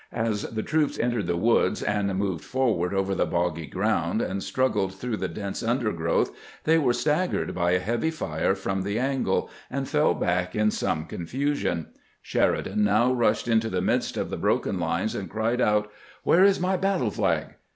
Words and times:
As 0.13 0.41
the 0.41 0.63
troops 0.63 0.97
entered 0.97 1.27
the 1.27 1.37
woods, 1.37 1.83
and 1.83 2.15
moved 2.17 2.43
forward 2.43 2.91
over 2.91 3.13
the 3.13 3.27
boggy 3.27 3.67
ground, 3.67 4.19
and 4.19 4.41
struggled 4.41 4.95
through 4.95 5.17
the 5.17 5.27
dense 5.27 5.61
undergrowth, 5.61 6.31
they 6.63 6.79
were 6.79 6.91
staggered 6.91 7.53
by 7.53 7.73
a 7.73 7.79
heavy 7.79 8.09
fire 8.09 8.55
from 8.55 8.81
the 8.81 8.97
angle, 8.97 9.47
and 9.69 9.87
fell 9.87 10.15
back 10.15 10.55
in 10.55 10.71
some 10.71 11.05
con 11.05 11.19
THE 11.19 11.23
BATTLE 11.23 11.23
OF 11.25 11.29
FIVE 11.29 11.39
FOEKS 11.39 11.61
439 11.61 11.83
fusion. 11.83 11.87
Sheridan 12.23 12.83
now 12.83 13.13
rushed 13.13 13.47
into 13.47 13.69
the 13.69 13.79
midst 13.81 14.17
of 14.17 14.31
the 14.31 14.37
laroken 14.39 14.79
lines, 14.79 15.13
and 15.13 15.29
cried 15.29 15.61
out:" 15.61 15.91
Where 16.23 16.43
is 16.45 16.59
my 16.59 16.77
battle 16.77 17.11
flag? 17.11 17.53